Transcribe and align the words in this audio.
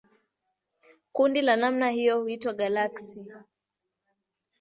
Kundi 1.11 1.41
la 1.41 1.55
namna 1.55 1.89
hiyo 1.89 2.21
huitwa 2.21 2.53
galaksi. 2.53 3.25